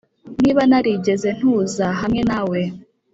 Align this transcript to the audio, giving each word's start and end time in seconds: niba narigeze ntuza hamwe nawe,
niba 0.41 0.61
narigeze 0.69 1.29
ntuza 1.37 1.85
hamwe 1.99 2.21
nawe, 2.29 2.59